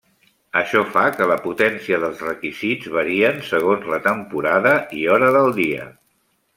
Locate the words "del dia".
5.41-5.91